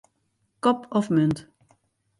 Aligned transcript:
Kop 0.65 0.87
of 0.99 1.11
munt. 1.15 1.47